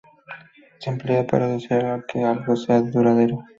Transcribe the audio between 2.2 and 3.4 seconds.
algo sea duradero.